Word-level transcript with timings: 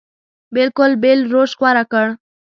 بلکل 0.55 0.91
بېل 1.01 1.19
روش 1.33 1.51
غوره 1.59 1.83
کړ. 1.91 2.07